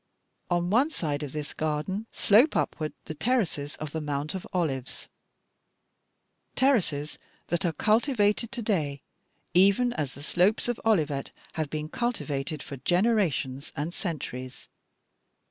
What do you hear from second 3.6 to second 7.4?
of the Mount of Olives terraces